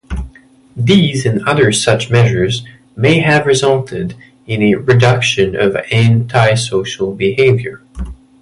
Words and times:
These 0.75 1.27
and 1.27 1.47
other 1.47 1.71
such 1.71 2.09
measures 2.09 2.65
may 2.95 3.19
have 3.19 3.45
resulted 3.45 4.15
in 4.47 4.63
a 4.63 4.73
reduction 4.73 5.55
of 5.55 5.75
antisocial 5.91 7.13
behaviour. 7.13 7.83